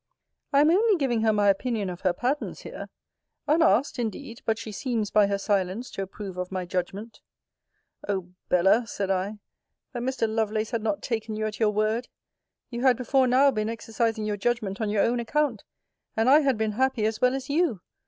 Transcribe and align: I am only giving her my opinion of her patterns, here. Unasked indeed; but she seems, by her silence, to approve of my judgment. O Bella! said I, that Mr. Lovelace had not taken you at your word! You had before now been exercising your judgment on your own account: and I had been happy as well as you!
I 0.51 0.61
am 0.61 0.71
only 0.71 0.95
giving 0.97 1.21
her 1.21 1.31
my 1.31 1.47
opinion 1.49 1.87
of 1.87 2.01
her 2.01 2.11
patterns, 2.11 2.61
here. 2.61 2.89
Unasked 3.47 3.99
indeed; 3.99 4.41
but 4.45 4.57
she 4.57 4.71
seems, 4.71 5.11
by 5.11 5.27
her 5.27 5.37
silence, 5.37 5.91
to 5.91 6.01
approve 6.01 6.37
of 6.37 6.51
my 6.51 6.65
judgment. 6.65 7.21
O 8.09 8.29
Bella! 8.49 8.87
said 8.87 9.11
I, 9.11 9.37
that 9.93 10.01
Mr. 10.01 10.27
Lovelace 10.27 10.71
had 10.71 10.81
not 10.81 11.03
taken 11.03 11.35
you 11.35 11.45
at 11.45 11.59
your 11.59 11.69
word! 11.69 12.07
You 12.71 12.81
had 12.81 12.97
before 12.97 13.27
now 13.27 13.51
been 13.51 13.69
exercising 13.69 14.25
your 14.25 14.37
judgment 14.37 14.81
on 14.81 14.89
your 14.89 15.03
own 15.03 15.19
account: 15.19 15.65
and 16.17 16.27
I 16.31 16.39
had 16.39 16.57
been 16.57 16.71
happy 16.71 17.05
as 17.05 17.21
well 17.21 17.35
as 17.35 17.47
you! 17.47 17.81